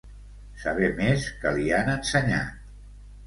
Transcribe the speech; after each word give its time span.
Saber 0.61 0.87
més 0.99 1.27
que 1.43 1.51
li 1.59 1.67
han 1.81 1.91
ensenyat. 1.97 2.67